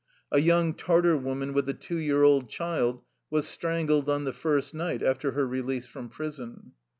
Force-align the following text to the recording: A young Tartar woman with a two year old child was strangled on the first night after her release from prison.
A 0.31 0.39
young 0.39 0.73
Tartar 0.73 1.15
woman 1.15 1.53
with 1.53 1.69
a 1.69 1.75
two 1.75 1.99
year 1.99 2.23
old 2.23 2.49
child 2.49 3.03
was 3.29 3.47
strangled 3.47 4.09
on 4.09 4.23
the 4.23 4.33
first 4.33 4.73
night 4.73 5.03
after 5.03 5.33
her 5.33 5.45
release 5.45 5.85
from 5.85 6.09
prison. 6.09 6.71